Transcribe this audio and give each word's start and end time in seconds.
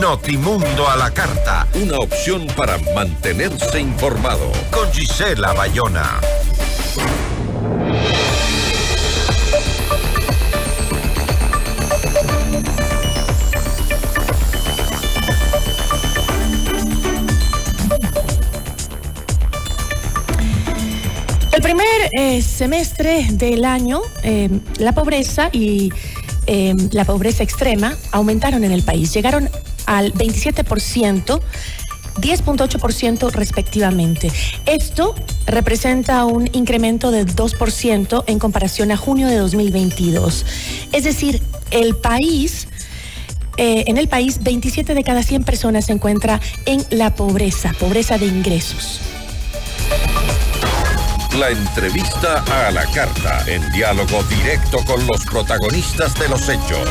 Notimundo 0.00 0.88
a 0.88 0.96
la 0.96 1.10
carta. 1.10 1.66
Una 1.74 1.96
opción 1.98 2.46
para 2.56 2.78
mantenerse 2.94 3.80
informado. 3.80 4.50
Con 4.70 4.90
Gisela 4.92 5.52
Bayona. 5.52 6.20
El 21.52 21.62
primer 21.62 21.84
eh, 22.18 22.40
semestre 22.42 23.26
del 23.32 23.64
año, 23.64 24.00
eh, 24.22 24.48
la 24.78 24.92
pobreza 24.92 25.50
y 25.52 25.92
eh, 26.46 26.74
la 26.90 27.04
pobreza 27.04 27.42
extrema 27.42 27.94
aumentaron 28.10 28.64
en 28.64 28.72
el 28.72 28.82
país. 28.82 29.12
Llegaron 29.14 29.48
al 29.86 30.12
27%. 30.12 31.40
10.8% 32.16 33.30
respectivamente. 33.32 34.30
Esto 34.66 35.14
representa 35.46 36.24
un 36.24 36.48
incremento 36.52 37.10
del 37.10 37.26
2% 37.34 38.24
en 38.26 38.38
comparación 38.38 38.92
a 38.92 38.96
junio 38.96 39.28
de 39.28 39.36
2022. 39.36 40.44
Es 40.92 41.04
decir, 41.04 41.42
el 41.70 41.96
país, 41.96 42.68
eh, 43.56 43.84
en 43.86 43.98
el 43.98 44.08
país, 44.08 44.42
27 44.42 44.94
de 44.94 45.04
cada 45.04 45.22
100 45.22 45.44
personas 45.44 45.86
se 45.86 45.92
encuentra 45.92 46.40
en 46.66 46.84
la 46.90 47.14
pobreza, 47.14 47.72
pobreza 47.78 48.18
de 48.18 48.26
ingresos. 48.26 49.00
La 51.38 51.48
entrevista 51.48 52.44
a 52.66 52.70
la 52.70 52.84
carta, 52.86 53.42
en 53.46 53.72
diálogo 53.72 54.22
directo 54.24 54.84
con 54.84 55.00
los 55.06 55.24
protagonistas 55.24 56.14
de 56.18 56.28
los 56.28 56.46
hechos. 56.46 56.88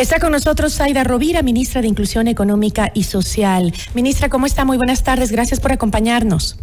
Está 0.00 0.18
con 0.18 0.32
nosotros 0.32 0.72
Zaida 0.72 1.04
Rovira, 1.04 1.42
ministra 1.42 1.82
de 1.82 1.88
Inclusión 1.88 2.26
Económica 2.26 2.90
y 2.94 3.02
Social. 3.02 3.70
Ministra, 3.92 4.30
¿cómo 4.30 4.46
está? 4.46 4.64
Muy 4.64 4.78
buenas 4.78 5.04
tardes. 5.04 5.30
Gracias 5.30 5.60
por 5.60 5.72
acompañarnos. 5.72 6.56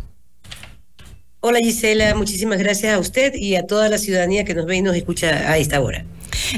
Hola 1.41 1.59
Gisela, 1.59 2.15
muchísimas 2.15 2.57
gracias 2.57 2.95
a 2.95 2.97
usted 2.97 3.35
y 3.35 3.55
a 3.55 3.67
toda 3.67 3.89
la 3.89 3.99
ciudadanía 3.99 4.43
que 4.43 4.55
nos 4.55 4.65
ve 4.65 4.77
y 4.77 4.81
nos 4.81 4.95
escucha 4.95 5.51
a 5.51 5.59
esta 5.59 5.79
hora. 5.81 6.03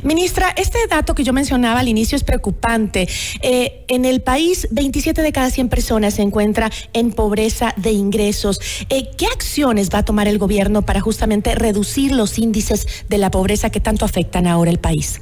Ministra, 0.03 0.53
este 0.55 0.77
dato 0.89 1.15
que 1.15 1.25
yo 1.25 1.33
mencionaba 1.33 1.81
al 1.81 1.89
inicio 1.89 2.15
es 2.15 2.23
preocupante. 2.23 3.09
Eh, 3.41 3.83
en 3.89 4.05
el 4.05 4.21
país, 4.21 4.65
27 4.71 5.21
de 5.21 5.33
cada 5.33 5.49
100 5.49 5.67
personas 5.67 6.13
se 6.13 6.21
encuentra 6.21 6.71
en 6.93 7.11
pobreza 7.11 7.73
de 7.75 7.91
ingresos. 7.91 8.61
Eh, 8.87 9.09
¿Qué 9.17 9.25
acciones 9.25 9.89
va 9.93 9.99
a 9.99 10.05
tomar 10.05 10.29
el 10.29 10.37
gobierno 10.37 10.83
para 10.83 11.01
justamente 11.01 11.55
reducir 11.55 12.13
los 12.13 12.39
índices 12.39 12.87
de 13.09 13.17
la 13.17 13.31
pobreza 13.31 13.69
que 13.69 13.81
tanto 13.81 14.05
afectan 14.05 14.47
ahora 14.47 14.71
el 14.71 14.79
país? 14.79 15.19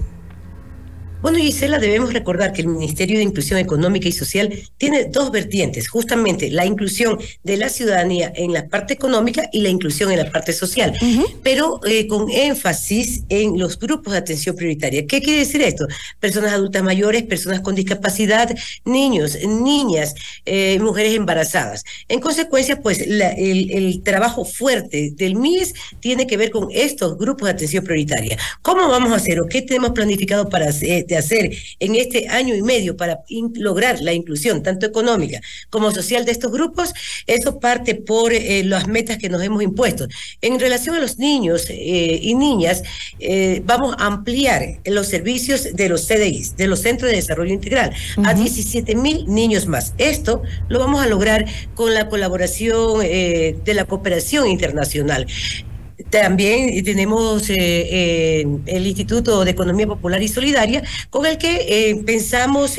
Bueno, 1.28 1.40
Gisela, 1.40 1.78
debemos 1.78 2.14
recordar 2.14 2.54
que 2.54 2.62
el 2.62 2.70
Ministerio 2.70 3.18
de 3.18 3.24
Inclusión 3.26 3.60
Económica 3.60 4.08
y 4.08 4.14
Social 4.14 4.50
tiene 4.78 5.10
dos 5.12 5.30
vertientes, 5.30 5.90
justamente 5.90 6.50
la 6.50 6.66
inclusión 6.66 7.20
de 7.44 7.58
la 7.58 7.68
ciudadanía 7.68 8.32
en 8.34 8.54
la 8.54 8.70
parte 8.70 8.94
económica 8.94 9.50
y 9.52 9.60
la 9.60 9.68
inclusión 9.68 10.10
en 10.10 10.20
la 10.20 10.32
parte 10.32 10.54
social, 10.54 10.98
pero 11.44 11.82
eh, 11.86 12.08
con 12.08 12.32
énfasis 12.32 13.24
en 13.28 13.60
los 13.60 13.78
grupos 13.78 14.14
de 14.14 14.20
atención 14.20 14.56
prioritaria. 14.56 15.06
¿Qué 15.06 15.22
quiere 15.22 15.40
decir 15.40 15.62
esto? 15.62 15.86
Personas 16.22 16.54
adultas 16.54 16.82
mayores, 16.82 17.24
personas 17.24 17.60
con 17.60 17.76
discapacidad, 17.76 18.50
niños, 18.86 19.38
niñas, 19.46 20.16
eh, 20.46 20.80
mujeres 20.80 21.14
embarazadas. 21.14 21.84
En 22.08 22.22
consecuencia, 22.22 22.80
pues 22.80 23.06
la, 23.06 23.32
el, 23.32 23.70
el 23.72 24.02
trabajo 24.02 24.46
fuerte 24.46 25.12
del 25.18 25.36
MIS 25.36 25.74
tiene 26.00 26.26
que 26.26 26.38
ver 26.38 26.52
con 26.52 26.70
estos 26.72 27.18
grupos 27.18 27.50
de 27.50 27.52
atención 27.52 27.84
prioritaria. 27.84 28.38
¿Cómo 28.62 28.88
vamos 28.88 29.12
a 29.12 29.16
hacer 29.18 29.42
o 29.42 29.46
qué 29.46 29.62
tenemos 29.62 29.92
planificado 29.92 30.48
para 30.48 30.70
hacer? 30.70 31.17
De 31.18 31.26
hacer 31.26 31.58
en 31.80 31.96
este 31.96 32.28
año 32.28 32.56
y 32.56 32.62
medio 32.62 32.96
para 32.96 33.20
lograr 33.56 34.00
la 34.02 34.14
inclusión 34.14 34.64
tanto 34.64 34.86
económica 34.86 35.42
como 35.70 35.92
social 35.92 36.26
de 36.26 36.32
estos 36.32 36.52
grupos, 36.52 36.94
eso 37.26 37.60
parte 37.60 37.96
por 37.96 38.34
eh, 38.34 38.64
las 38.64 38.88
metas 38.88 39.18
que 39.18 39.30
nos 39.30 39.42
hemos 39.42 39.64
impuesto. 39.64 40.08
En 40.42 40.60
relación 40.60 40.96
a 40.96 41.00
los 41.00 41.18
niños 41.18 41.68
eh, 41.70 42.20
y 42.22 42.36
niñas, 42.36 42.84
eh, 43.20 43.62
vamos 43.66 43.96
a 43.98 44.06
ampliar 44.06 44.80
los 44.86 45.08
servicios 45.08 45.70
de 45.74 45.90
los 45.90 46.08
CDIs, 46.08 46.56
de 46.56 46.68
los 46.68 46.80
Centros 46.82 47.10
de 47.12 47.18
Desarrollo 47.18 47.54
Integral, 47.54 47.94
uh 48.18 48.22
-huh. 48.22 48.30
a 48.30 48.34
17 48.34 48.96
mil 48.96 49.26
niños 49.28 49.66
más. 49.68 49.94
Esto 49.98 50.44
lo 50.70 50.80
vamos 50.80 51.02
a 51.02 51.08
lograr 51.08 51.46
con 51.76 51.94
la 51.94 52.10
colaboración 52.10 53.00
de 53.00 53.74
la 53.74 53.86
cooperación 53.86 54.48
internacional. 54.48 55.28
También 56.10 56.84
tenemos 56.86 57.50
eh, 57.50 57.56
eh, 57.58 58.48
el 58.66 58.88
Instituto 58.88 59.44
de 59.44 59.52
Economía 59.52 59.88
Popular 59.88 60.22
y 60.22 60.28
Solidaria, 60.28 60.84
con 61.10 61.26
el 61.26 61.38
que 61.38 61.90
eh, 61.90 61.96
pensamos 62.06 62.78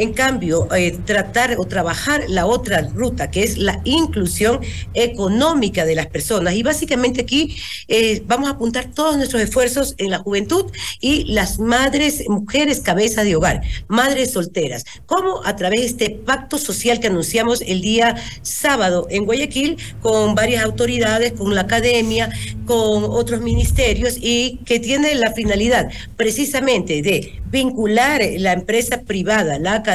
en 0.00 0.14
cambio, 0.14 0.66
eh, 0.74 0.98
tratar 1.04 1.56
o 1.58 1.66
trabajar 1.66 2.24
la 2.28 2.46
otra 2.46 2.80
ruta, 2.94 3.30
que 3.30 3.42
es 3.42 3.58
la 3.58 3.82
inclusión 3.84 4.60
económica 4.94 5.84
de 5.84 5.94
las 5.94 6.06
personas. 6.06 6.54
Y 6.54 6.62
básicamente 6.62 7.20
aquí 7.20 7.54
eh, 7.86 8.22
vamos 8.26 8.48
a 8.48 8.52
apuntar 8.52 8.86
todos 8.94 9.18
nuestros 9.18 9.42
esfuerzos 9.42 9.94
en 9.98 10.10
la 10.10 10.18
juventud 10.18 10.64
y 11.00 11.24
las 11.24 11.58
madres, 11.58 12.24
mujeres 12.28 12.80
cabeza 12.80 13.24
de 13.24 13.36
hogar, 13.36 13.60
madres 13.88 14.32
solteras. 14.32 14.86
¿Cómo? 15.04 15.42
A 15.44 15.54
través 15.56 15.80
de 15.80 15.86
este 15.86 16.10
pacto 16.10 16.56
social 16.56 16.98
que 16.98 17.08
anunciamos 17.08 17.60
el 17.60 17.82
día 17.82 18.16
sábado 18.40 19.06
en 19.10 19.26
Guayaquil 19.26 19.76
con 20.00 20.34
varias 20.34 20.64
autoridades, 20.64 21.32
con 21.32 21.54
la 21.54 21.62
academia, 21.62 22.30
con 22.64 23.04
otros 23.04 23.42
ministerios 23.42 24.16
y 24.18 24.60
que 24.64 24.80
tiene 24.80 25.14
la 25.14 25.32
finalidad 25.32 25.90
precisamente 26.16 27.02
de 27.02 27.40
vincular 27.50 28.22
la 28.38 28.52
empresa 28.52 29.02
privada, 29.02 29.58
la 29.58 29.74
academia 29.74 29.89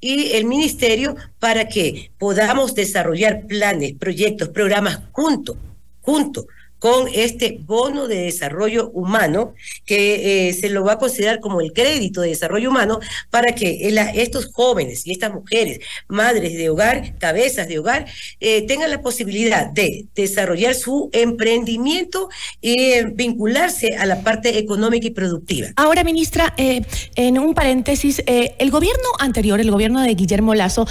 y 0.00 0.32
el 0.32 0.44
ministerio 0.44 1.16
para 1.38 1.68
que 1.68 2.10
podamos 2.18 2.74
desarrollar 2.74 3.46
planes, 3.46 3.94
proyectos, 3.94 4.48
programas 4.48 5.00
juntos, 5.12 5.56
juntos 6.00 6.46
con 6.78 7.08
este 7.12 7.58
bono 7.60 8.06
de 8.06 8.22
desarrollo 8.22 8.90
humano 8.90 9.54
que 9.84 10.48
eh, 10.48 10.52
se 10.52 10.68
lo 10.68 10.84
va 10.84 10.92
a 10.92 10.98
considerar 10.98 11.40
como 11.40 11.60
el 11.60 11.72
crédito 11.72 12.20
de 12.20 12.28
desarrollo 12.28 12.70
humano 12.70 13.00
para 13.30 13.54
que 13.54 13.88
estos 14.14 14.52
jóvenes 14.52 15.06
y 15.06 15.12
estas 15.12 15.32
mujeres, 15.32 15.80
madres 16.08 16.54
de 16.54 16.68
hogar, 16.68 17.16
cabezas 17.18 17.68
de 17.68 17.78
hogar, 17.78 18.06
eh, 18.40 18.62
tengan 18.66 18.90
la 18.90 19.00
posibilidad 19.00 19.70
de 19.70 20.06
desarrollar 20.14 20.74
su 20.74 21.10
emprendimiento 21.12 22.28
y 22.60 22.80
eh, 22.80 23.06
vincularse 23.12 23.96
a 23.96 24.06
la 24.06 24.20
parte 24.22 24.58
económica 24.58 25.06
y 25.06 25.10
productiva. 25.10 25.68
Ahora, 25.76 26.04
ministra, 26.04 26.54
en 26.56 27.38
un 27.38 27.54
paréntesis, 27.54 28.22
el 28.26 28.70
gobierno 28.70 29.08
anterior, 29.18 29.60
el 29.60 29.70
gobierno 29.70 30.02
de 30.02 30.14
Guillermo 30.14 30.54
Lazo, 30.54 30.86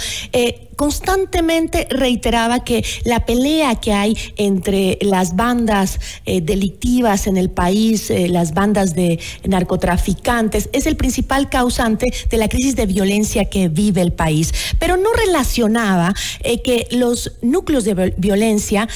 constantemente 0.76 1.88
reiteraba 1.90 2.62
que 2.62 2.84
la 3.04 3.26
pelea 3.26 3.74
que 3.76 3.92
hay 3.92 4.16
entre 4.36 4.98
las 5.00 5.34
bandas 5.34 5.98
eh, 6.26 6.40
delictivas 6.40 7.26
en 7.26 7.36
el 7.36 7.50
país, 7.50 8.10
eh, 8.10 8.28
las 8.28 8.54
bandas 8.54 8.94
de 8.94 9.18
narcotraficantes, 9.44 10.68
es 10.72 10.86
el 10.86 10.96
principal 10.96 11.48
causante 11.48 12.06
de 12.30 12.36
la 12.36 12.48
crisis 12.48 12.76
de 12.76 12.86
violencia 12.86 13.46
que 13.46 13.68
vive 13.68 14.02
el 14.02 14.12
país. 14.12 14.52
Pero 14.78 14.96
no 14.96 15.12
relacionaba 15.12 16.14
eh, 16.40 16.62
que 16.62 16.86
los 16.90 17.32
núcleos 17.42 17.84
de 17.84 18.14
violencia 18.16 18.88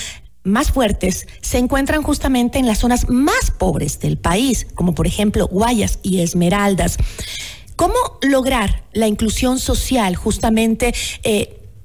más 0.43 0.71
fuertes 0.71 1.27
se 1.43 1.59
encuentran 1.59 2.03
justamente 2.03 2.59
en 2.59 2.67
las 2.67 2.79
zonas 2.79 3.09
más 3.09 3.51
pobres 3.51 4.01
del 4.01 4.17
país, 4.17 4.67
como 4.75 4.95
por 4.95 5.07
ejemplo 5.07 5.47
Guayas 5.49 5.99
y 6.03 6.21
Esmeraldas. 6.21 6.97
¿Cómo 7.77 7.95
lograr 8.23 8.83
la 8.93 9.07
inclusión 9.07 9.59
social 9.59 10.15
justamente 10.15 10.95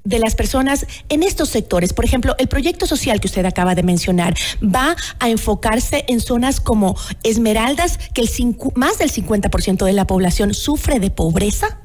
de 0.06 0.20
las 0.20 0.36
personas 0.36 0.88
en 1.10 1.24
estos 1.24 1.50
sectores. 1.50 1.92
Por 1.92 2.06
ejemplo, 2.06 2.36
el 2.38 2.48
proyecto 2.48 2.88
social 2.88 3.20
que 3.20 3.28
usted 3.28 3.44
acaba 3.46 3.76
de 3.76 3.84
mencionar 3.84 4.36
va 4.64 4.96
a 5.20 5.30
enfocarse 5.30 6.06
en 6.08 6.22
zonas 6.22 6.62
como 6.62 6.96
Esmeraldas, 7.24 7.98
que 8.14 8.22
el 8.22 8.30
más 8.76 8.98
del 8.98 9.12
50% 9.12 9.86
de 9.86 9.94
la 9.94 10.08
población 10.08 10.54
sufre 10.54 11.00
de 11.00 11.10
pobreza. 11.10 11.82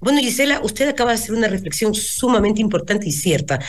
Bueno, 0.00 0.20
Gisela, 0.20 0.60
usted 0.62 0.88
acaba 0.88 1.10
de 1.10 1.16
hacer 1.16 1.34
una 1.34 1.48
reflexión 1.48 1.94
sumamente 1.94 2.62
importante 2.62 3.06
y 3.06 3.12
cierta. 3.12 3.60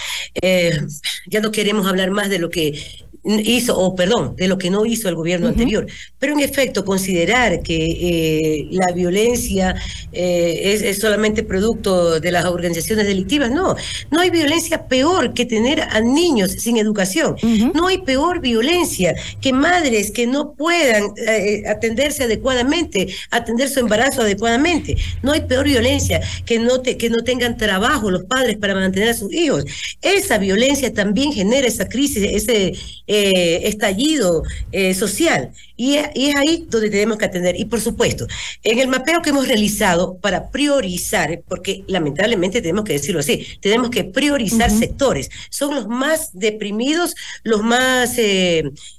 Eh, 0.42 0.80
ya 1.28 1.42
no 1.42 1.52
queremos 1.52 1.86
hablar 1.88 2.12
más 2.12 2.30
de 2.30 2.40
lo 2.40 2.50
que 2.50 2.82
hizo, 3.24 3.78
o 3.78 3.96
perdón, 3.96 4.36
de 4.36 4.48
lo 4.48 4.58
que 4.58 4.70
no 4.70 4.86
hizo 4.86 5.08
el 5.08 5.16
gobierno 5.16 5.48
uh 5.48 5.50
-huh. 5.50 5.54
anterior. 5.54 5.88
Pero 6.20 6.34
en 6.34 6.40
efecto, 6.40 6.84
considerar 6.84 7.62
que 7.62 7.78
eh, 7.86 8.68
la 8.72 8.92
violencia 8.94 9.76
eh, 10.12 10.62
es, 10.74 10.82
es, 10.82 11.00
solamente 11.00 11.44
producto 11.44 12.20
de 12.20 12.32
las 12.32 12.46
organizaciones 12.46 13.06
delictivas, 13.06 13.52
no. 13.52 13.76
No 14.10 14.20
hay 14.20 14.30
violencia 14.30 14.88
peor 14.88 15.34
que 15.34 15.46
tener 15.46 15.82
a 15.82 16.02
niños 16.02 16.52
sin 16.52 16.78
educación. 16.78 17.36
Uh 17.42 17.48
-huh. 17.48 17.74
No 17.74 17.88
hay 17.88 18.00
peor 18.00 18.40
violencia 18.42 19.14
que 19.40 19.54
madres 19.54 20.12
que 20.12 20.26
no 20.28 20.54
puedan 20.54 21.14
eh, 21.18 21.64
atenderse 21.68 22.24
adecuadamente, 22.24 23.08
atender 23.30 23.70
su 23.70 23.80
embarazo 23.80 24.22
adecuadamente. 24.22 24.98
No 25.22 25.32
hay 25.32 25.42
peor 25.42 25.66
violencia 25.66 26.22
que 26.46 26.60
no, 26.60 26.82
te, 26.82 26.98
que 26.98 27.10
no 27.10 27.24
tengan 27.24 27.58
trabajo 27.58 28.10
los 28.10 28.24
padres 28.24 28.58
para 28.58 28.74
mantener 28.74 29.10
a 29.10 29.14
sus 29.14 29.32
hijos. 29.34 29.64
Esa 30.02 30.38
violencia 30.38 30.94
también 30.94 31.32
genera 31.32 31.68
esa 31.68 31.88
crisis, 31.88 32.24
ese 32.24 32.74
eh, 33.14 33.68
estallido 33.68 34.44
eh, 34.72 34.94
social. 34.94 35.52
Y, 35.76 35.96
es 35.96 36.36
ahí 36.38 36.66
donde 36.70 36.90
tenemos 36.90 37.18
que 37.18 37.26
atender. 37.26 37.60
Y 37.60 37.66
por 37.66 37.82
supuesto, 37.82 38.26
en 38.64 38.80
el 38.80 38.88
mapeo 38.88 39.22
que 39.22 39.32
hemos 39.32 39.50
realizado 39.50 40.18
para 40.18 40.50
priorizar, 40.50 41.42
porque 41.46 41.84
lamentablemente 41.88 42.62
tenemos 42.62 42.86
que 42.86 42.94
decirlo 42.94 43.20
así, 43.20 43.46
tenemos 43.60 43.90
que 43.90 44.06
priorizar 44.06 44.72
sectores. 44.72 45.30
Son 45.50 45.76
los 45.76 45.90
más 45.90 46.30
deprimidos, 46.32 47.16
los 47.44 47.62
más 47.62 48.16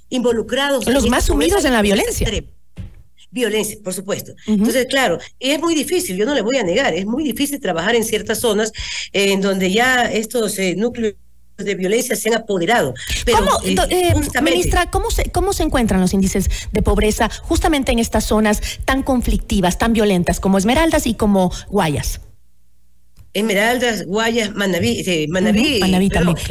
involucrados. 0.09 0.87
Los 0.87 1.09
más 1.09 1.25
sumidos 1.25 1.65
en 1.65 1.73
la 1.73 1.81
violencia 1.81 2.29
violencia, 3.31 3.77
por 3.83 3.93
supuesto. 3.95 4.35
Entonces, 4.45 4.85
claro, 4.85 5.17
es 5.39 5.59
muy 5.59 5.73
difícil, 5.73 6.15
yo 6.15 6.25
no 6.25 6.35
le 6.35 6.41
voy 6.41 6.57
a 6.57 6.63
negar, 6.63 6.93
es 6.93 7.07
muy 7.07 7.23
difícil 7.23 7.59
trabajar 7.59 7.95
en 7.95 8.03
ciertas 8.03 8.39
zonas 8.39 8.71
en 9.11 9.41
donde 9.41 9.71
ya 9.71 10.03
estos 10.03 10.59
eh, 10.59 10.75
núcleos 10.77 11.15
de 11.65 11.75
violencia 11.75 12.15
se 12.15 12.29
han 12.29 12.35
apoderado. 12.35 12.93
Pero, 13.25 13.39
¿Cómo, 13.39 13.59
eh, 13.63 13.75
eh, 13.89 14.41
ministra, 14.41 14.89
¿cómo 14.89 15.11
se, 15.11 15.31
¿cómo 15.31 15.53
se 15.53 15.63
encuentran 15.63 16.01
los 16.01 16.13
índices 16.13 16.49
de 16.71 16.81
pobreza 16.81 17.29
justamente 17.43 17.91
en 17.91 17.99
estas 17.99 18.25
zonas 18.25 18.61
tan 18.85 19.03
conflictivas, 19.03 19.77
tan 19.77 19.93
violentas 19.93 20.39
como 20.39 20.57
Esmeraldas 20.57 21.07
y 21.07 21.13
como 21.13 21.51
Guayas? 21.69 22.21
Esmeraldas, 23.33 24.05
Guayas, 24.05 24.53
Manaví, 24.53 25.03
eh, 25.05 25.27
Manaví, 25.29 25.79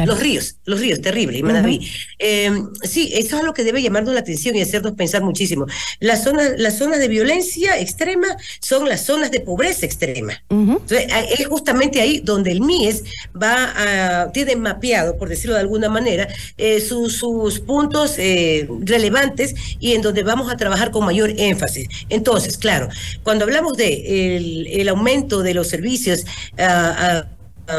los 0.04 0.20
ríos, 0.20 0.56
los 0.64 0.80
ríos, 0.80 1.00
terrible, 1.00 1.38
y 1.38 1.42
Manaví. 1.42 1.88
Em, 2.18 2.68
sí, 2.82 3.12
eso 3.14 3.38
es 3.38 3.44
lo 3.44 3.54
que 3.54 3.64
debe 3.64 3.82
llamarnos 3.82 4.14
la 4.14 4.20
atención 4.20 4.56
y 4.56 4.62
hacernos 4.62 4.92
pensar 4.92 5.22
muchísimo. 5.22 5.66
Las 6.00 6.24
zonas, 6.24 6.52
las 6.58 6.78
zonas 6.78 6.98
de 6.98 7.08
violencia 7.08 7.78
extrema 7.78 8.26
son 8.60 8.88
las 8.88 9.04
zonas 9.04 9.30
de 9.30 9.40
pobreza 9.40 9.86
extrema. 9.86 10.42
Entonces, 10.50 11.06
es 11.38 11.46
justamente 11.46 12.00
ahí 12.00 12.20
donde 12.20 12.50
el 12.50 12.60
MIES 12.60 13.04
va 13.40 14.24
a, 14.24 14.32
tiene 14.32 14.56
mapeado, 14.56 15.16
por 15.16 15.28
decirlo 15.28 15.54
de 15.54 15.60
alguna 15.60 15.88
manera, 15.88 16.28
eh, 16.56 16.80
sus, 16.80 17.16
sus 17.16 17.60
puntos 17.60 18.14
eh, 18.18 18.68
relevantes 18.80 19.54
y 19.78 19.92
en 19.92 20.02
donde 20.02 20.22
vamos 20.22 20.50
a 20.50 20.56
trabajar 20.56 20.90
con 20.90 21.04
mayor 21.04 21.32
énfasis. 21.36 21.88
Entonces, 22.08 22.58
claro, 22.58 22.88
cuando 23.22 23.44
hablamos 23.44 23.76
de 23.76 24.36
el, 24.80 24.88
aumento 24.88 25.42
de 25.42 25.54
los 25.54 25.68
servicios, 25.68 26.24
ah, 26.72 27.26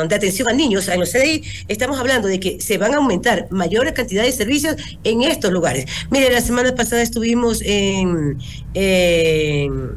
de 0.07 0.15
atención 0.15 0.49
a 0.49 0.53
niños 0.53 0.87
en 0.87 0.99
los 0.99 1.11
CDI, 1.11 1.43
estamos 1.67 1.99
hablando 1.99 2.27
de 2.27 2.39
que 2.39 2.59
se 2.61 2.77
van 2.77 2.93
a 2.93 2.97
aumentar 2.97 3.47
mayores 3.51 3.93
cantidades 3.93 4.37
de 4.37 4.43
servicios 4.43 4.75
en 5.03 5.21
estos 5.21 5.51
lugares. 5.51 5.85
Mire, 6.09 6.31
la 6.31 6.41
semana 6.41 6.73
pasada 6.73 7.01
estuvimos 7.01 7.61
en, 7.61 8.37
en 8.73 9.91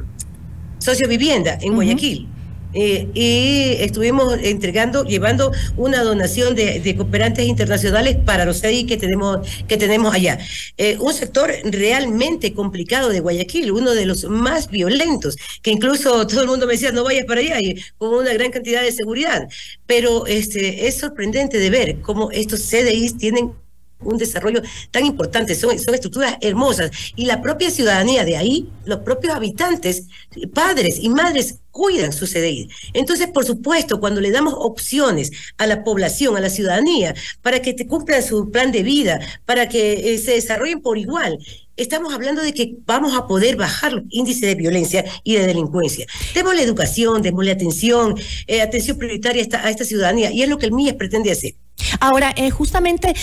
Sociovivienda, 0.79 1.59
en 1.61 1.75
Guayaquil. 1.75 2.29
Eh, 2.75 3.09
y 3.15 3.83
estuvimos 3.83 4.39
entregando, 4.43 5.05
llevando 5.05 5.53
una 5.77 6.03
donación 6.03 6.55
de, 6.55 6.95
cooperantes 6.97 7.47
internacionales 7.47 8.17
para 8.25 8.45
los 8.45 8.61
CDI 8.61 8.85
que 8.85 8.97
tenemos, 8.97 9.47
que 9.67 9.77
tenemos 9.77 10.15
allá. 10.15 10.39
Eh, 10.77 10.97
un 11.01 11.13
sector 11.15 11.51
realmente 11.65 12.53
complicado 12.53 13.09
de 13.09 13.21
Guayaquil, 13.21 13.73
uno 13.73 13.95
de 13.95 14.07
los 14.07 14.25
más 14.25 14.69
violentos, 14.71 15.37
que 15.63 15.71
incluso 15.71 16.27
todo 16.27 16.43
el 16.43 16.49
mundo 16.49 16.67
me 16.67 16.75
decía, 16.75 16.93
no 16.93 17.05
vayas 17.05 17.25
para 17.25 17.41
allá, 17.41 17.57
con 17.99 18.15
una 18.15 18.33
gran 18.33 18.51
cantidad 18.51 18.83
de 18.83 18.93
seguridad. 18.93 19.49
Pero 19.87 20.27
este, 20.27 20.87
es 20.87 20.99
sorprendente 20.99 21.59
de 21.59 21.71
ver 21.71 22.01
cómo 22.01 22.31
estos 22.31 22.61
CDIs 22.61 23.17
tienen 23.17 23.53
un 24.01 24.19
desarrollo 24.19 24.63
tan 24.91 25.07
importante, 25.07 25.55
son, 25.55 25.79
son 25.79 25.95
estructuras 25.95 26.37
hermosas 26.41 26.91
y 27.17 27.27
la 27.27 27.41
propia 27.41 27.71
ciudadanía 27.71 28.25
de 28.25 28.37
ahí, 28.37 28.69
los 28.85 29.01
propios 29.01 29.35
habitantes, 29.35 30.05
padres 30.53 30.99
y 31.01 31.09
madres 31.09 31.61
cuidan 31.71 32.13
su 32.13 32.27
CDI. 32.27 32.69
Entonces, 32.95 33.29
por 33.29 33.45
supuesto, 33.45 34.01
cuando 34.01 34.21
le 34.21 34.31
damos 34.31 34.55
opciones 34.57 35.31
a 35.59 35.67
la 35.67 35.85
población, 35.85 36.37
a 36.37 36.41
la 36.41 36.49
ciudadanía, 36.49 37.15
para 37.43 37.61
que 37.61 37.77
cumplan 37.87 38.23
su 38.23 38.51
plan 38.51 38.73
de 38.73 38.83
vida, 38.83 39.21
para 39.45 39.69
que 39.69 40.15
eh, 40.15 40.19
se 40.19 40.33
desarrollen 40.33 40.81
por 40.81 40.97
igual, 40.97 41.39
estamos 41.77 42.15
hablando 42.15 42.43
de 42.43 42.55
que 42.55 42.77
vamos 42.87 43.15
a 43.15 43.27
poder 43.27 43.57
bajar 43.57 43.93
los 43.93 44.05
índices 44.09 44.43
de 44.43 44.55
violencia 44.55 45.05
y 45.23 45.35
de 45.35 45.47
delincuencia. 45.47 46.07
la 46.35 46.63
educación, 46.63 47.23
la 47.23 47.53
atención, 47.53 48.19
eh, 48.47 48.63
atención 48.63 48.97
prioritaria 48.97 49.43
a 49.43 49.45
esta, 49.45 49.67
a 49.67 49.71
esta, 49.71 49.85
ciudadanía, 49.85 50.31
y 50.33 50.43
es 50.43 50.49
lo 50.49 50.57
que 50.57 50.67
el 50.67 50.73
MIES 50.73 50.95
pretende 50.95 51.31
hacer. 51.31 51.55
Ahora, 52.01 52.33
eh, 52.37 52.51
justamente, 52.51 53.15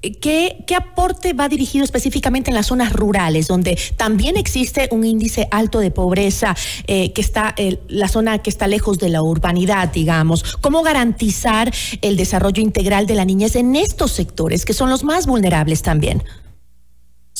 ¿Qué, 0.00 0.64
¿Qué, 0.66 0.74
aporte 0.74 1.34
va 1.34 1.50
dirigido 1.50 1.84
específicamente 1.84 2.50
en 2.50 2.54
las 2.54 2.68
zonas 2.68 2.92
rurales, 2.92 3.48
donde 3.48 3.78
también 3.98 4.38
existe 4.38 4.88
un 4.92 5.04
índice 5.04 5.46
alto 5.50 5.78
de 5.78 5.90
pobreza, 5.90 6.56
eh, 6.86 7.12
que 7.12 7.20
está 7.20 7.54
la 7.88 8.08
zona 8.08 8.38
que 8.38 8.48
está 8.48 8.66
lejos 8.66 8.98
de 8.98 9.10
la 9.10 9.22
urbanidad, 9.22 9.92
digamos? 9.92 10.56
¿Cómo 10.62 10.82
garantizar 10.82 11.70
el 12.00 12.16
desarrollo 12.16 12.62
integral 12.62 13.06
de 13.06 13.14
la 13.14 13.26
niñez 13.26 13.56
en 13.56 13.76
estos 13.76 14.12
sectores, 14.12 14.64
que 14.64 14.72
son 14.72 14.88
los 14.88 15.04
más 15.04 15.26
vulnerables 15.26 15.82
también? 15.82 16.22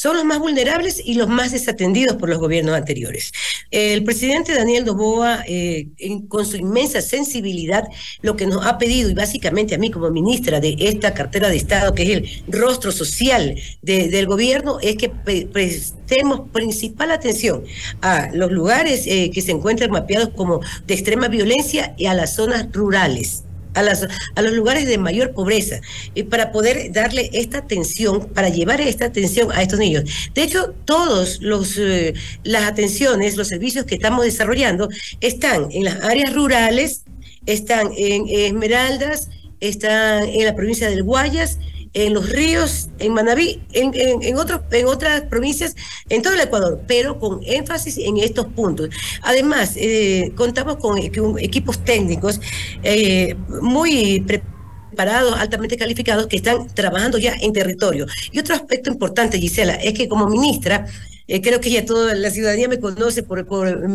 Son 0.01 0.17
los 0.17 0.25
más 0.25 0.39
vulnerables 0.39 1.03
y 1.05 1.13
los 1.13 1.29
más 1.29 1.53
desatendidos 1.53 2.17
por 2.17 2.31
los 2.31 2.39
gobiernos 2.39 2.75
anteriores. 2.75 3.33
El 3.71 4.03
presidente 4.03 4.55
Daniel 4.55 4.87
Doboa, 4.87 5.45
eh, 5.47 5.89
con 6.27 6.47
su 6.47 6.57
inmensa 6.57 7.03
sensibilidad, 7.03 7.87
lo 8.23 8.35
que 8.35 8.47
nos 8.47 8.65
ha 8.65 8.79
pedido, 8.79 9.11
y 9.11 9.15
básicamente 9.15 9.75
a 9.75 9.79
mí 9.79 9.91
como 9.91 10.11
ministra 10.11 10.59
de 10.59 10.75
esta 10.79 11.13
cartera 11.13 11.51
de 11.51 11.59
Estado, 11.59 11.95
que 11.95 12.05
es 12.05 12.09
el 12.17 12.45
rostro 12.49 12.93
social 12.93 13.61
del 13.83 14.25
gobierno, 14.25 14.79
es 14.81 14.97
que 14.97 15.11
prestemos 15.11 16.49
principal 16.51 17.11
atención 17.11 17.65
a 18.01 18.31
los 18.33 18.51
lugares 18.51 19.07
eh, 19.07 19.31
que 19.31 19.43
se 19.43 19.53
encuentran 19.53 19.91
mapeados 19.91 20.31
como 20.31 20.61
de 20.87 20.95
extrema 20.95 21.29
violencia 21.29 21.95
y 21.99 22.07
a 22.07 22.15
las 22.15 22.37
zonas 22.37 22.73
rurales 22.73 23.45
a, 23.75 23.83
las, 23.83 24.07
a 24.35 24.43
los 24.43 24.53
lugares 24.53 24.87
de 24.87 24.99
mayor 24.99 25.33
pobreza 25.33 25.81
y 26.15 26.25
para 26.25 26.53
poder 26.53 26.93
darle 26.93 27.31
esta 27.33 27.59
atención, 27.59 28.29
para 28.29 28.49
llevar 28.49 28.81
esta 28.81 29.07
atención 29.07 29.51
a 29.53 29.63
estos 29.63 29.79
niños. 29.79 30.05
De 30.35 30.43
hecho, 30.43 30.75
todos 30.85 31.41
los 31.41 31.79
eh, 31.79 32.15
las 32.43 32.65
atenciones, 32.65 33.37
los 33.37 33.49
servicios 33.49 33.85
que 33.85 33.95
estamos 33.95 34.25
desarrollando 34.25 34.89
están 35.21 35.69
en 35.71 35.85
las 35.85 36.03
áreas 36.03 36.35
rurales, 36.35 37.05
están 37.47 37.91
en 37.97 38.25
Esmeraldas, 38.29 39.29
están 39.61 40.29
en 40.29 40.45
la 40.45 40.55
provincia 40.55 40.89
del 40.89 41.03
Guayas 41.03 41.59
en 41.93 42.15
los 42.15 42.31
ríos, 42.31 42.89
en 42.99 43.13
Manabí, 43.15 43.63
en, 43.73 43.93
en, 43.95 44.23
en, 44.23 44.37
en 44.73 44.87
otras 44.87 45.23
provincias, 45.23 45.75
en 46.09 46.23
todo 46.23 46.35
el 46.35 46.41
Ecuador, 46.41 46.81
pero 46.87 47.19
con 47.19 47.41
énfasis 47.45 47.99
en 47.99 48.19
estos 48.19 48.47
puntos. 48.47 48.91
Además, 49.23 49.73
eh, 49.77 50.33
contamos 50.37 50.77
con 50.77 50.99
equipos 50.99 51.85
técnicos 51.85 52.41
eh, 52.83 53.35
muy 53.61 54.21
preparados, 54.21 55.35
altamente 55.39 55.77
calificados, 55.77 56.27
que 56.27 56.37
están 56.37 56.69
trabajando 56.69 57.19
ya 57.19 57.35
en 57.41 57.53
territorio. 57.53 58.07
Y 58.31 58.39
otro 58.39 58.55
aspecto 58.55 58.91
importante, 58.91 59.39
Gisela, 59.39 59.75
es 59.75 59.95
que 59.95 60.09
como 60.09 60.29
ministra, 60.29 60.87
eh, 61.31 61.41
creo 61.41 61.61
que 61.61 61.71
ya 61.71 61.85
toda 61.85 62.13
la 62.17 62.29
ciudadanía 62.29 62.67
me 62.69 62.81
conoce 62.81 63.23
por, 63.23 63.47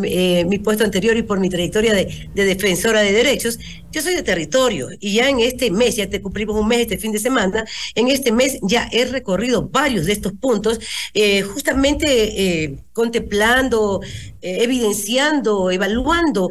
eh, 0.06 0.44
mi 0.46 0.58
puesto 0.58 0.84
anterior 0.84 1.18
y 1.18 1.22
por 1.22 1.38
mi 1.38 1.50
trayectoria 1.50 1.92
de, 1.92 2.30
defensora 2.32 3.02
de 3.02 3.12
derechos. 3.12 3.58
Yo 3.92 4.00
soy 4.00 4.14
de 4.14 4.22
territorio 4.22 4.88
y 5.00 5.12
ya 5.12 5.28
en 5.28 5.40
este 5.40 5.70
mes, 5.70 5.96
ya 5.96 6.08
te 6.08 6.22
cumplimos 6.22 6.58
un 6.58 6.66
mes 6.66 6.80
este 6.80 6.96
fin 6.96 7.12
de 7.12 7.18
semana, 7.18 7.66
en 7.94 8.08
este 8.08 8.32
mes 8.32 8.58
ya 8.62 8.88
he 8.90 9.04
recorrido 9.04 9.68
varios 9.68 10.06
de 10.06 10.12
estos 10.12 10.32
puntos, 10.32 10.80
eh, 11.12 11.42
justamente 11.42 12.82
contemplando, 12.94 14.00
evidenciando, 14.40 15.70
evaluando 15.70 16.48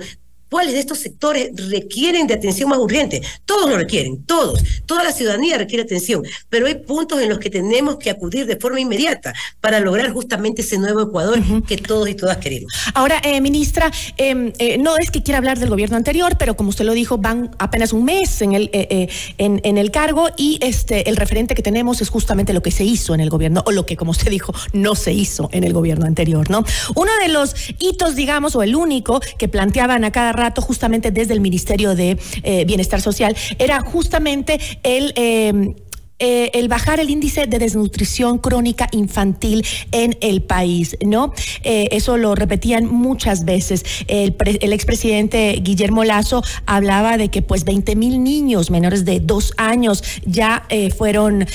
cuáles 0.50 0.74
de 0.74 0.80
estos 0.80 1.00
sectores 1.00 1.52
requieren 1.70 2.28
de 2.28 2.34
atención 2.34 2.70
más 2.70 2.80
urgente. 2.80 3.22
Todos 3.46 3.70
lo 3.70 3.78
requieren, 3.78 4.24
todos. 4.25 4.64
Toda 4.86 5.04
la 5.04 5.12
ciudadanía 5.12 5.58
requiere 5.58 5.84
atención, 5.84 6.24
pero 6.50 6.68
hay 6.68 6.75
puntos 6.75 7.22
en 7.22 7.30
los 7.30 7.40
que 7.40 7.50
tenemos 7.50 7.98
que 7.98 8.10
acudir 8.10 8.46
de 8.46 8.58
forma 8.58 8.80
inmediata 8.80 9.34
para 9.62 9.80
lograr 9.80 10.12
justamente 10.12 10.62
ese 10.62 10.78
nuevo 10.78 11.02
Ecuador 11.02 11.40
que 11.68 11.78
todos 11.78 12.10
y 12.10 12.16
todas 12.16 12.38
queremos. 12.38 12.72
Ahora, 12.94 13.22
eh, 13.24 13.42
ministra, 13.42 13.92
em, 14.18 14.54
eh, 14.60 14.78
no 14.78 14.98
es 14.98 15.12
que 15.12 15.24
quiera 15.24 15.38
hablar 15.38 15.60
del 15.60 15.70
gobierno 15.70 15.98
anterior, 15.98 16.38
pero 16.38 16.56
como 16.56 16.70
usted 16.70 16.86
lo 16.86 16.94
dijo, 16.94 17.18
van 17.18 17.52
apenas 17.60 17.94
un 17.94 18.06
mes 18.06 18.42
en 18.42 18.54
el, 18.54 18.70
eh, 18.74 19.10
en, 19.38 19.62
en, 19.64 19.78
el 19.78 19.92
cargo 19.92 20.30
y 20.38 20.58
este 20.62 21.10
el 21.10 21.18
referente 21.18 21.56
que 21.56 21.62
tenemos 21.62 22.02
es 22.02 22.10
justamente 22.10 22.54
lo 22.54 22.62
que 22.62 22.72
se 22.72 22.84
hizo 22.84 23.14
en 23.14 23.20
el 23.20 23.30
gobierno, 23.30 23.64
o 23.66 23.72
lo 23.72 23.86
que, 23.86 23.96
como 23.98 24.12
usted 24.12 24.30
dijo, 24.30 24.54
no 24.74 24.96
se 24.96 25.14
hizo 25.14 25.50
en 25.52 25.64
el 25.64 25.74
gobierno 25.74 26.06
anterior, 26.06 26.50
¿no? 26.50 26.64
Uno 26.96 27.12
de 27.22 27.30
los 27.30 27.56
hitos, 27.80 28.16
digamos, 28.16 28.56
o 28.56 28.64
el 28.64 28.75
único 28.75 29.20
que 29.38 29.48
planteaban 29.48 30.04
a 30.04 30.12
cada 30.12 30.32
rato 30.36 30.62
justamente 30.62 31.12
desde 31.12 31.34
el 31.34 31.42
Ministerio 31.42 31.96
de 31.96 32.18
eh, 32.44 32.65
Bienestar 32.65 33.01
Social 33.01 33.36
era 33.60 33.80
justamente 33.82 34.60
el 34.84 35.13
eh, 35.15 35.75
eh, 36.18 36.50
el 36.54 36.70
bajar 36.70 37.02
el 37.02 37.10
índice 37.10 37.46
de 37.46 37.60
desnutrición 37.60 38.38
crónica 38.38 38.88
infantil 38.94 39.66
en 39.92 40.18
el 40.22 40.42
país, 40.42 40.96
¿no? 41.06 41.34
Eh, 41.62 41.90
eso 41.92 42.16
lo 42.16 42.36
repetían 42.36 42.86
muchas 42.86 43.44
veces. 43.44 43.84
El, 44.08 44.34
el 44.40 44.72
expresidente 44.72 45.60
Guillermo 45.62 46.06
Lazo 46.06 46.42
hablaba 46.66 47.18
de 47.18 47.28
que 47.28 47.42
pues 47.42 47.66
20 47.66 47.98
mil 47.98 48.24
niños 48.24 48.72
menores 48.72 49.04
de 49.04 49.20
dos 49.20 49.54
años 49.58 50.04
ya 50.26 50.66
eh, 50.70 50.90
fueron, 50.90 51.46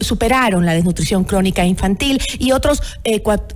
superaron 0.00 0.64
la 0.64 0.74
desnutrición 0.74 1.24
crónica 1.24 1.64
infantil 1.64 2.20
y 2.38 2.52
otros 2.52 2.80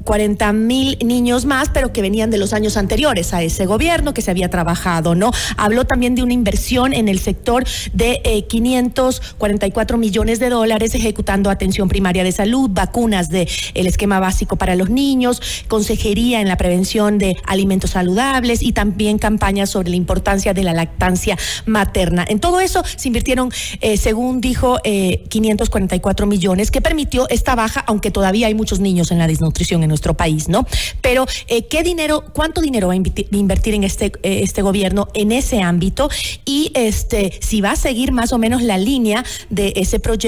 40 0.04 0.52
mil 0.54 0.98
niños 1.04 1.44
más, 1.44 1.68
pero 1.68 1.92
que 1.92 2.02
venían 2.02 2.30
de 2.30 2.38
los 2.38 2.52
años 2.52 2.76
anteriores 2.76 3.32
a 3.32 3.44
ese 3.44 3.66
gobierno 3.66 4.12
que 4.12 4.22
se 4.22 4.32
había 4.32 4.50
trabajado, 4.50 5.14
¿no? 5.14 5.30
Habló 5.56 5.84
también 5.84 6.16
de 6.16 6.24
una 6.24 6.32
inversión 6.32 6.92
en 6.92 7.08
el 7.08 7.20
sector 7.20 7.64
de 7.92 8.44
544 8.48 9.98
millones 9.98 10.31
de 10.38 10.48
dólares 10.48 10.94
ejecutando 10.94 11.50
atención 11.50 11.88
primaria 11.88 12.24
de 12.24 12.32
salud, 12.32 12.70
vacunas 12.72 13.28
del 13.28 13.48
el 13.74 13.86
esquema 13.86 14.20
básico 14.20 14.56
para 14.56 14.76
los 14.76 14.90
niños, 14.90 15.42
consejería 15.68 16.40
en 16.40 16.48
la 16.48 16.56
prevención 16.56 17.18
de 17.18 17.36
alimentos 17.46 17.90
saludables 17.90 18.62
y 18.62 18.72
también 18.72 19.18
campañas 19.18 19.70
sobre 19.70 19.90
la 19.90 19.96
importancia 19.96 20.54
de 20.54 20.62
la 20.62 20.72
lactancia 20.72 21.38
materna. 21.66 22.24
En 22.28 22.40
todo 22.40 22.60
eso 22.60 22.82
se 22.96 23.08
invirtieron, 23.08 23.50
eh, 23.80 23.96
según 23.96 24.40
dijo, 24.40 24.78
544 24.82 26.26
millones, 26.26 26.70
que 26.70 26.80
permitió 26.80 27.28
esta 27.28 27.54
baja, 27.54 27.84
aunque 27.86 28.10
todavía 28.10 28.46
hay 28.46 28.54
muchos 28.54 28.80
niños 28.80 29.10
en 29.10 29.18
la 29.18 29.26
desnutrición 29.26 29.82
en 29.82 29.88
nuestro 29.88 30.14
país, 30.14 30.48
¿no? 30.48 30.66
Pero, 31.00 31.26
¿qué 31.46 31.82
dinero, 31.82 32.24
cuánto 32.32 32.60
dinero 32.60 32.88
va 32.88 32.94
a 32.94 32.96
invertir 32.96 33.74
en 33.74 33.84
este, 33.84 34.12
este 34.22 34.62
gobierno 34.62 35.08
en 35.14 35.32
ese 35.32 35.60
ámbito? 35.60 36.08
Y 36.44 36.70
este, 36.74 37.38
si 37.40 37.60
va 37.60 37.72
a 37.72 37.76
seguir 37.76 38.12
más 38.12 38.32
o 38.32 38.38
menos 38.38 38.62
la 38.62 38.78
línea 38.78 39.24
de 39.50 39.72
ese 39.76 40.00
proyecto 40.00 40.21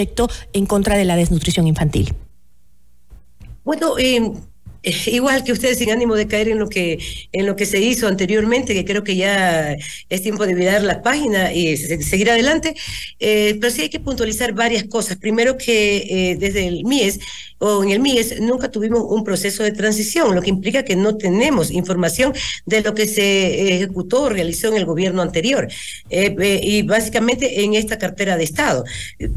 en 0.53 0.67
contra 0.67 0.97
de 0.97 1.05
la 1.05 1.17
desnutrición 1.17 1.67
infantil. 1.67 2.15
Bueno, 3.65 3.99
eh, 3.99 4.33
igual 5.07 5.45
que 5.45 5.53
ustedes 5.53 5.79
sin 5.79 5.91
ánimo 5.91 6.15
de 6.15 6.27
caer 6.27 6.49
en 6.49 6.59
lo 6.59 6.69
que 6.69 6.99
en 7.33 7.47
lo 7.47 7.57
que 7.57 7.67
se 7.67 7.81
hizo 7.81 8.07
anteriormente, 8.07 8.75
que 8.75 8.85
creo 8.85 9.03
que 9.03 9.17
ya 9.17 9.77
es 10.09 10.23
tiempo 10.23 10.47
de 10.47 10.55
mirar 10.55 10.83
la 10.83 11.03
página 11.03 11.53
y 11.53 11.77
seguir 11.77 12.31
adelante, 12.31 12.75
eh, 13.21 13.57
pero 13.61 13.73
sí 13.73 13.83
hay 13.83 13.89
que 13.89 14.01
puntualizar 14.01 14.53
varias 14.53 14.85
cosas. 14.85 15.17
Primero 15.17 15.57
que 15.57 15.97
eh, 15.97 16.37
desde 16.37 16.67
el 16.67 16.85
MIES 16.85 17.21
o 17.59 17.83
en 17.83 17.91
el 17.91 18.01
MIES 18.01 18.41
nunca 18.41 18.71
tuvimos 18.71 19.03
un 19.09 19.25
proceso 19.25 19.63
de 19.63 19.73
transición, 19.73 20.35
lo 20.35 20.43
que 20.43 20.51
implica 20.51 20.85
que 20.85 20.97
no 20.97 21.17
tenemos 21.17 21.71
información 21.71 22.35
de 22.67 22.83
lo 22.83 22.95
que 22.95 23.07
se 23.07 23.77
ejecutó 23.77 24.25
o 24.25 24.29
realizó 24.29 24.69
en 24.69 24.77
el 24.77 24.85
gobierno 24.85 25.23
anterior 25.23 25.69
eh, 26.11 26.61
y 26.63 26.83
básicamente 26.83 27.63
en 27.63 27.75
esta 27.75 27.99
cartera 27.99 28.37
de 28.37 28.45
Estado, 28.45 28.85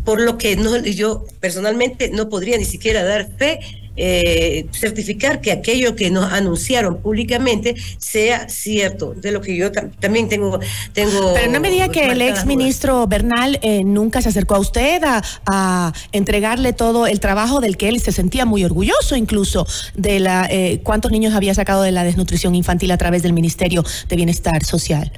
por 0.04 0.20
lo 0.20 0.38
que 0.38 0.56
no, 0.56 0.78
yo 0.78 1.26
personalmente 1.40 2.10
no 2.10 2.28
podría 2.28 2.58
ni 2.58 2.66
siquiera 2.66 3.04
dar 3.04 3.30
fe 3.38 3.60
eh, 3.98 4.68
certificar 4.72 5.42
que 5.42 5.52
aquello 5.52 5.96
que 5.96 6.10
nos 6.10 6.32
anunciaron 6.32 6.98
públicamente 6.98 7.76
sea 7.98 8.48
cierto, 8.48 9.14
de 9.16 9.32
lo 9.32 9.42
que 9.42 9.56
yo 9.56 9.72
también 9.72 10.30
tengo, 10.30 10.60
tengo. 10.94 11.34
Pero 11.34 11.52
no 11.52 11.60
me 11.60 11.70
diga 11.70 11.90
que 11.90 12.06
el 12.06 12.22
ex 12.22 12.46
ministro 12.46 13.08
Bernal 13.08 13.60
eh, 13.62 13.84
nunca 13.84 14.22
se 14.22 14.30
acercó 14.30 14.56
a 14.56 14.60
usted 14.60 15.02
a, 15.04 15.94
entregarle 16.12 16.74
todo 16.74 17.08
el 17.08 17.20
trabajo 17.20 17.60
del 17.60 17.78
que 17.78 17.90
él 17.90 18.00
se 18.00 18.12
sentía 18.12 18.46
muy 18.46 18.64
orgulloso, 18.64 19.16
incluso 19.16 19.66
de 19.96 20.20
la 20.20 20.48
eh, 20.50 20.82
cuántos 20.84 21.12
niños 21.12 21.34
había 21.34 21.54
sacado 21.54 21.82
de 21.82 21.92
la 21.92 22.04
desnutrición 22.04 22.56
infantil 22.56 22.92
a 22.92 22.98
través 22.98 23.24
del 23.24 23.34
Ministerio 23.34 23.84
de 24.08 24.16
Bienestar 24.16 24.64
Social. 24.64 25.12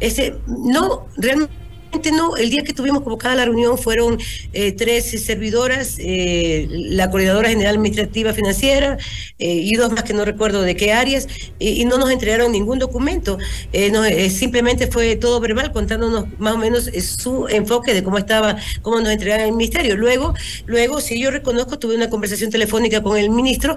Ese, 0.00 0.34
no, 0.46 1.06
realmente 1.16 1.65
no, 2.12 2.36
el 2.36 2.50
día 2.50 2.62
que 2.62 2.72
tuvimos 2.72 3.02
convocada 3.02 3.34
la 3.34 3.44
reunión 3.44 3.78
fueron 3.78 4.18
eh, 4.52 4.72
tres 4.72 5.10
servidoras, 5.24 5.96
eh, 5.98 6.66
la 6.70 7.10
coordinadora 7.10 7.48
general 7.48 7.76
administrativa 7.76 8.32
financiera 8.32 8.98
eh, 9.38 9.52
y 9.52 9.74
dos 9.74 9.92
más 9.92 10.04
que 10.04 10.12
no 10.12 10.24
recuerdo 10.24 10.62
de 10.62 10.76
qué 10.76 10.92
áreas, 10.92 11.26
y 11.58 11.84
no 11.84 11.98
nos 11.98 12.10
entregaron 12.10 12.52
ningún 12.52 12.78
documento, 12.78 13.38
simplemente 14.30 14.86
fue 14.88 15.16
todo 15.16 15.40
verbal 15.40 15.72
contándonos 15.72 16.26
más 16.38 16.54
o 16.54 16.58
menos 16.58 16.84
su 16.84 17.46
enfoque 17.48 17.94
de 17.94 18.02
cómo 18.02 18.18
estaba, 18.18 18.56
cómo 18.82 19.00
nos 19.00 19.10
entregaban 19.10 19.46
el 19.46 19.52
ministerio. 19.52 19.96
Luego, 19.96 20.34
luego, 20.66 21.00
si 21.00 21.20
yo 21.20 21.30
reconozco, 21.30 21.78
tuve 21.78 21.96
una 21.96 22.10
conversación 22.10 22.50
telefónica 22.50 23.02
con 23.02 23.16
el 23.16 23.30
ministro, 23.30 23.76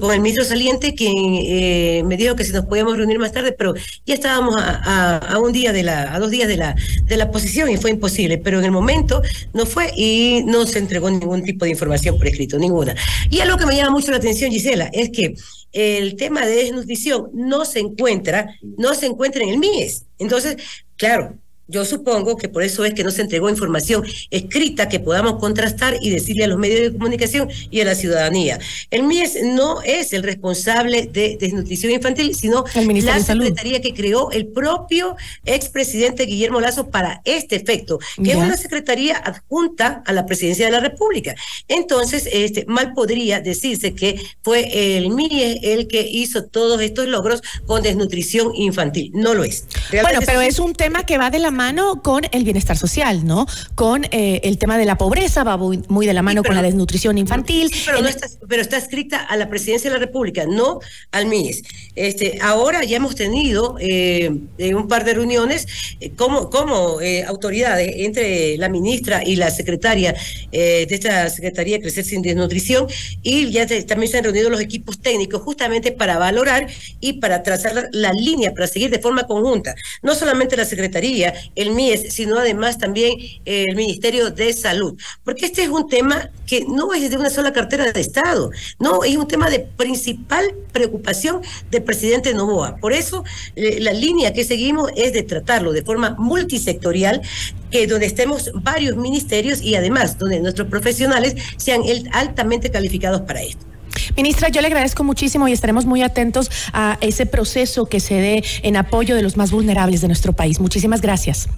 con 0.00 0.12
el 0.12 0.20
ministro 0.20 0.44
saliente, 0.44 0.94
quien 0.94 2.06
me 2.06 2.16
dijo 2.16 2.36
que 2.36 2.44
si 2.44 2.52
nos 2.52 2.66
podíamos 2.66 2.96
reunir 2.96 3.18
más 3.18 3.32
tarde, 3.32 3.52
pero 3.52 3.74
ya 4.06 4.14
estábamos 4.14 4.54
a, 4.58 5.38
un 5.42 5.52
día 5.52 5.72
de 5.72 5.82
la, 5.82 6.14
a 6.14 6.18
dos 6.18 6.30
días 6.30 6.48
de 6.48 6.56
la, 6.56 6.74
de 7.04 7.16
la 7.16 7.30
y 7.44 7.76
fue 7.76 7.90
imposible, 7.90 8.38
pero 8.38 8.58
en 8.58 8.64
el 8.64 8.70
momento 8.70 9.22
no 9.52 9.66
fue 9.66 9.92
y 9.96 10.42
no 10.46 10.66
se 10.66 10.78
entregó 10.78 11.10
ningún 11.10 11.42
tipo 11.44 11.64
de 11.64 11.72
información 11.72 12.16
por 12.16 12.26
escrito, 12.26 12.58
ninguna. 12.58 12.94
Y 13.30 13.40
algo 13.40 13.58
que 13.58 13.66
me 13.66 13.76
llama 13.76 13.90
mucho 13.90 14.10
la 14.10 14.16
atención, 14.16 14.50
Gisela, 14.50 14.90
es 14.92 15.10
que 15.10 15.34
el 15.72 16.16
tema 16.16 16.46
de 16.46 16.54
desnutrición 16.54 17.30
no 17.34 17.64
se 17.64 17.80
encuentra, 17.80 18.56
no 18.78 18.94
se 18.94 19.06
encuentra 19.06 19.42
en 19.42 19.50
el 19.50 19.58
MIES. 19.58 20.06
Entonces, 20.18 20.56
claro, 20.96 21.36
yo 21.66 21.84
supongo 21.84 22.36
que 22.36 22.48
por 22.48 22.62
eso 22.62 22.84
es 22.84 22.94
que 22.94 23.04
no 23.04 23.10
se 23.10 23.22
entregó 23.22 23.48
información 23.48 24.04
escrita 24.30 24.88
que 24.88 25.00
podamos 25.00 25.38
contrastar 25.40 25.96
y 26.00 26.10
decirle 26.10 26.44
a 26.44 26.48
los 26.48 26.58
medios 26.58 26.80
de 26.80 26.92
comunicación 26.92 27.48
y 27.70 27.80
a 27.80 27.84
la 27.84 27.94
ciudadanía. 27.94 28.58
El 28.90 29.04
MIES 29.04 29.38
no 29.44 29.80
es 29.82 30.12
el 30.12 30.22
responsable 30.22 31.06
de 31.06 31.36
desnutrición 31.40 31.92
infantil, 31.92 32.34
sino 32.34 32.64
la 32.74 33.20
secretaría 33.20 33.80
que 33.80 33.94
creó 33.94 34.30
el 34.30 34.46
propio 34.46 35.16
expresidente 35.44 36.26
Guillermo 36.26 36.60
Lazo 36.60 36.90
para 36.90 37.22
este 37.24 37.56
efecto, 37.56 37.98
que 38.22 38.32
es 38.32 38.36
una 38.36 38.56
secretaría 38.56 39.16
adjunta 39.16 40.02
a 40.06 40.12
la 40.12 40.26
presidencia 40.26 40.66
de 40.66 40.72
la 40.72 40.80
República. 40.80 41.34
Entonces, 41.68 42.28
este, 42.30 42.66
mal 42.66 42.92
podría 42.92 43.40
decirse 43.40 43.94
que 43.94 44.20
fue 44.42 44.96
el 44.96 45.10
MIES 45.10 45.60
el 45.62 45.88
que 45.88 46.02
hizo 46.02 46.44
todos 46.44 46.80
estos 46.82 47.06
logros 47.08 47.42
con 47.66 47.82
desnutrición 47.82 48.54
infantil. 48.54 49.10
No 49.14 49.34
lo 49.34 49.44
es. 49.44 49.66
bueno, 49.90 50.20
pero 50.26 50.40
es 50.40 50.58
un 50.58 50.74
tema 50.74 51.06
que 51.06 51.18
va 51.18 51.30
de 51.30 51.38
la 51.38 51.53
mano 51.54 52.02
con 52.02 52.24
el 52.30 52.44
bienestar 52.44 52.76
social, 52.76 53.26
¿no? 53.26 53.46
Con 53.74 54.04
eh, 54.10 54.40
el 54.44 54.58
tema 54.58 54.76
de 54.78 54.84
la 54.84 54.98
pobreza, 54.98 55.44
va 55.44 55.56
muy, 55.56 56.06
de 56.06 56.12
la 56.12 56.22
mano 56.22 56.42
con 56.42 56.54
la 56.54 56.62
desnutrición 56.62 57.18
infantil. 57.18 57.70
pero, 57.86 58.06
está, 58.06 58.26
pero 58.48 58.62
está 58.62 58.76
escrita 58.76 59.18
a 59.20 59.36
la 59.36 59.48
presidencia 59.48 59.90
de 59.90 59.98
la 59.98 60.04
República, 60.04 60.44
no 60.46 60.80
al 61.12 61.26
MIES. 61.26 61.62
Este, 61.94 62.38
ahora 62.42 62.84
ya 62.84 62.96
hemos 62.96 63.14
tenido 63.14 63.76
eh, 63.80 64.30
un 64.74 64.88
par 64.88 65.04
de 65.04 65.14
reuniones 65.14 65.66
eh, 66.00 66.10
como, 66.10 66.50
como 66.50 66.98
autoridades 67.26 67.94
entre 67.98 68.56
la 68.58 68.68
ministra 68.68 69.22
y 69.24 69.36
la 69.36 69.50
secretaria 69.50 70.14
de 70.52 70.86
esta 70.88 71.28
Secretaría 71.30 71.76
de 71.76 71.82
Crecer 71.82 72.04
sin 72.04 72.22
Desnutrición 72.22 72.86
y 73.22 73.50
ya 73.50 73.66
también 73.86 74.10
se 74.10 74.18
han 74.18 74.24
reunido 74.24 74.50
los 74.50 74.60
equipos 74.60 74.98
técnicos 74.98 75.42
justamente 75.42 75.92
para 75.92 76.18
valorar 76.18 76.66
y 77.00 77.14
para 77.14 77.42
trazar 77.42 77.88
la 77.92 78.12
línea 78.12 78.52
para 78.52 78.66
seguir 78.66 78.90
de 78.90 78.98
forma 78.98 79.26
conjunta. 79.26 79.74
No 80.02 80.14
solamente 80.14 80.56
la 80.56 80.64
Secretaría, 80.64 81.34
el 81.54 81.70
MIES, 81.70 82.12
sino 82.14 82.38
además 82.38 82.78
también 82.78 83.18
el 83.44 83.74
Ministerio 83.76 84.30
de 84.30 84.52
Salud. 84.52 84.98
Porque 85.24 85.46
este 85.46 85.62
es 85.62 85.68
un 85.68 85.88
tema 85.88 86.30
que 86.46 86.64
no 86.66 86.92
es 86.92 87.10
de 87.10 87.16
una 87.16 87.30
sola 87.30 87.52
cartera 87.52 87.92
de 87.92 88.00
Estado, 88.00 88.50
no, 88.78 89.04
es 89.04 89.16
un 89.16 89.26
tema 89.26 89.50
de 89.50 89.60
principal 89.60 90.54
preocupación 90.72 91.40
del 91.70 91.82
presidente 91.82 92.34
Novoa. 92.34 92.76
Por 92.76 92.92
eso 92.92 93.24
eh, 93.56 93.80
la 93.80 93.92
línea 93.92 94.32
que 94.32 94.44
seguimos 94.44 94.90
es 94.96 95.12
de 95.12 95.22
tratarlo 95.22 95.72
de 95.72 95.82
forma 95.82 96.16
multisectorial, 96.18 97.22
que 97.70 97.86
donde 97.86 98.06
estemos 98.06 98.50
varios 98.54 98.96
ministerios 98.96 99.60
y 99.62 99.74
además 99.74 100.18
donde 100.18 100.40
nuestros 100.40 100.68
profesionales 100.68 101.34
sean 101.56 101.82
altamente 102.12 102.70
calificados 102.70 103.22
para 103.22 103.42
esto. 103.42 103.73
Ministra, 104.16 104.48
yo 104.48 104.60
le 104.60 104.68
agradezco 104.68 105.04
muchísimo 105.04 105.48
y 105.48 105.52
estaremos 105.52 105.86
muy 105.86 106.02
atentos 106.02 106.50
a 106.72 106.98
ese 107.00 107.26
proceso 107.26 107.86
que 107.86 108.00
se 108.00 108.14
dé 108.14 108.44
en 108.62 108.76
apoyo 108.76 109.14
de 109.14 109.22
los 109.22 109.36
más 109.36 109.50
vulnerables 109.50 110.00
de 110.00 110.08
nuestro 110.08 110.32
país. 110.32 110.60
Muchísimas 110.60 111.00
gracias. 111.00 111.48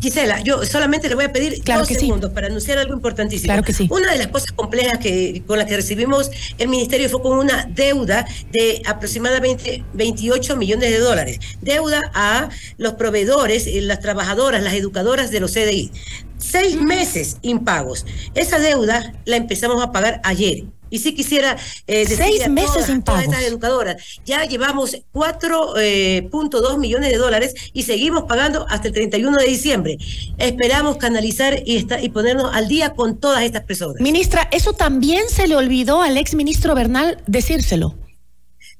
Gisela, 0.00 0.40
yo 0.40 0.64
solamente 0.64 1.08
le 1.08 1.14
voy 1.14 1.24
a 1.24 1.32
pedir 1.32 1.62
dos 1.62 1.88
segundos 1.88 2.30
para 2.30 2.46
anunciar 2.46 2.78
algo 2.78 2.94
importantísimo. 2.94 3.46
Claro 3.46 3.62
que 3.62 3.74
sí. 3.74 3.86
Una 3.90 4.12
de 4.12 4.18
las 4.18 4.28
cosas 4.28 4.52
complejas 4.52 4.98
que 4.98 5.42
con 5.46 5.58
las 5.58 5.66
que 5.66 5.76
recibimos 5.76 6.30
el 6.56 6.68
ministerio 6.68 7.08
fue 7.10 7.20
con 7.20 7.38
una 7.38 7.64
deuda 7.64 8.26
de 8.50 8.80
aproximadamente 8.86 9.84
28 9.92 10.56
millones 10.56 10.90
de 10.90 10.98
dólares. 10.98 11.38
Deuda 11.60 12.00
a 12.14 12.48
los 12.78 12.94
proveedores, 12.94 13.66
eh, 13.66 13.80
las 13.82 14.00
trabajadoras, 14.00 14.62
las 14.62 14.74
educadoras 14.74 15.30
de 15.30 15.40
los 15.40 15.52
CDI. 15.52 15.90
Seis 16.38 16.80
meses 16.80 17.36
impagos. 17.42 18.06
Esa 18.34 18.58
deuda 18.58 19.12
la 19.26 19.36
empezamos 19.36 19.82
a 19.82 19.92
pagar 19.92 20.22
ayer. 20.24 20.64
Y 20.90 20.98
si 20.98 21.14
quisiera 21.14 21.56
eh, 21.86 22.04
seis 22.06 22.48
meses 22.48 22.86
todas, 22.86 23.04
todas 23.04 23.22
estas 23.24 23.42
educadoras, 23.42 24.20
ya 24.24 24.44
llevamos 24.44 24.96
4.2 25.12 25.74
eh, 25.80 26.78
millones 26.78 27.10
de 27.10 27.16
dólares 27.16 27.54
y 27.72 27.84
seguimos 27.84 28.24
pagando 28.24 28.66
hasta 28.68 28.88
el 28.88 28.94
31 28.94 29.36
de 29.38 29.46
diciembre. 29.46 29.98
Esperamos 30.38 30.96
canalizar 30.96 31.62
y, 31.64 31.86
y 32.02 32.08
ponernos 32.10 32.54
al 32.54 32.68
día 32.68 32.90
con 32.90 33.18
todas 33.18 33.42
estas 33.44 33.62
personas. 33.62 34.00
Ministra, 34.00 34.48
eso 34.50 34.72
también 34.72 35.28
se 35.28 35.46
le 35.46 35.56
olvidó 35.56 36.02
al 36.02 36.16
ex 36.16 36.34
ministro 36.34 36.74
Bernal 36.74 37.22
decírselo. 37.26 37.94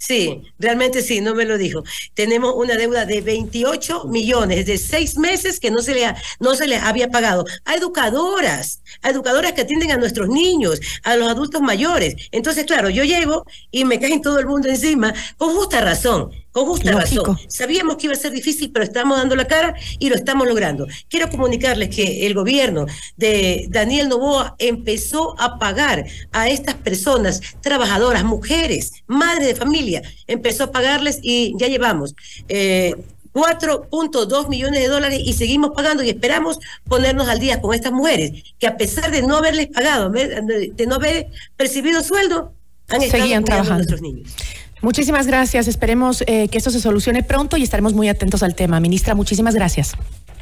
Sí, 0.00 0.44
realmente 0.58 1.02
sí, 1.02 1.20
no 1.20 1.34
me 1.34 1.44
lo 1.44 1.58
dijo. 1.58 1.84
Tenemos 2.14 2.54
una 2.56 2.74
deuda 2.76 3.04
de 3.04 3.20
28 3.20 4.06
millones 4.06 4.64
de 4.64 4.78
seis 4.78 5.18
meses 5.18 5.60
que 5.60 5.70
no 5.70 5.82
se, 5.82 5.94
le 5.94 6.14
no 6.38 6.54
se 6.54 6.66
les 6.66 6.82
había 6.82 7.10
pagado 7.10 7.44
a 7.66 7.74
educadoras, 7.74 8.80
a 9.02 9.10
educadoras 9.10 9.52
que 9.52 9.60
atienden 9.60 9.90
a 9.90 9.98
nuestros 9.98 10.30
niños, 10.30 10.80
a 11.02 11.16
los 11.16 11.28
adultos 11.28 11.60
mayores. 11.60 12.16
Entonces, 12.32 12.64
claro, 12.64 12.88
yo 12.88 13.04
llego 13.04 13.44
y 13.70 13.84
me 13.84 14.00
caen 14.00 14.22
todo 14.22 14.38
el 14.38 14.46
mundo 14.46 14.68
encima 14.68 15.12
con 15.36 15.54
justa 15.54 15.82
razón 15.82 16.30
con 16.52 16.66
justa 16.66 16.92
razón. 16.92 17.38
Sabíamos 17.48 17.96
que 17.96 18.06
iba 18.06 18.14
a 18.14 18.18
ser 18.18 18.32
difícil, 18.32 18.70
pero 18.72 18.84
estamos 18.84 19.16
dando 19.16 19.36
la 19.36 19.46
cara 19.46 19.74
y 19.98 20.08
lo 20.08 20.16
estamos 20.16 20.46
logrando. 20.46 20.86
Quiero 21.08 21.28
comunicarles 21.30 21.94
que 21.94 22.26
el 22.26 22.34
gobierno 22.34 22.86
de 23.16 23.66
Daniel 23.70 24.08
Novoa 24.08 24.56
empezó 24.58 25.40
a 25.40 25.58
pagar 25.58 26.04
a 26.32 26.48
estas 26.48 26.74
personas, 26.74 27.40
trabajadoras, 27.60 28.24
mujeres, 28.24 28.92
madres 29.06 29.46
de 29.48 29.54
familia, 29.54 30.02
empezó 30.26 30.64
a 30.64 30.72
pagarles 30.72 31.20
y 31.22 31.54
ya 31.58 31.68
llevamos. 31.68 32.14
Eh, 32.48 32.94
4.2 33.32 34.48
millones 34.48 34.80
de 34.80 34.88
dólares 34.88 35.20
y 35.24 35.34
seguimos 35.34 35.70
pagando 35.70 36.02
y 36.02 36.08
esperamos 36.08 36.58
ponernos 36.88 37.28
al 37.28 37.38
día 37.38 37.60
con 37.60 37.74
estas 37.74 37.92
mujeres 37.92 38.42
que 38.58 38.66
a 38.66 38.76
pesar 38.76 39.12
de 39.12 39.22
no 39.22 39.36
haberles 39.36 39.68
pagado, 39.68 40.10
de 40.10 40.86
no 40.88 40.96
haber 40.96 41.28
percibido 41.56 42.02
sueldo, 42.02 42.52
han 42.88 43.02
estado 43.02 43.22
Seguían 43.22 43.44
trabajando. 43.44 43.74
a 43.74 43.76
nuestros 43.76 44.02
niños. 44.02 44.34
Muchísimas 44.82 45.26
gracias. 45.26 45.68
Esperemos 45.68 46.22
eh, 46.26 46.48
que 46.48 46.58
esto 46.58 46.70
se 46.70 46.80
solucione 46.80 47.22
pronto 47.22 47.56
y 47.56 47.62
estaremos 47.62 47.92
muy 47.92 48.08
atentos 48.08 48.42
al 48.42 48.54
tema. 48.54 48.80
Ministra, 48.80 49.14
muchísimas 49.14 49.54
gracias. 49.54 49.92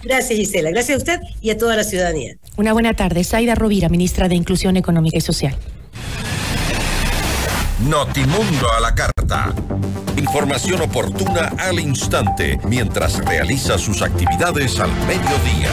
Gracias, 0.02 0.38
Gisela. 0.38 0.70
Gracias 0.70 0.94
a 0.94 0.98
usted 0.98 1.20
y 1.40 1.50
a 1.50 1.58
toda 1.58 1.76
la 1.76 1.84
ciudadanía. 1.84 2.36
Una 2.56 2.72
buena 2.72 2.94
tarde. 2.94 3.24
Saida 3.24 3.54
Rovira, 3.54 3.88
ministra 3.88 4.28
de 4.28 4.36
Inclusión 4.36 4.76
Económica 4.76 5.18
y 5.18 5.20
Social. 5.20 5.56
Notimundo 7.80 8.72
a 8.76 8.80
la 8.80 8.94
carta. 8.94 9.54
Información 10.16 10.80
oportuna 10.82 11.52
al 11.58 11.78
instante 11.78 12.58
mientras 12.68 13.24
realiza 13.24 13.78
sus 13.78 14.02
actividades 14.02 14.80
al 14.80 14.90
mediodía. 15.06 15.70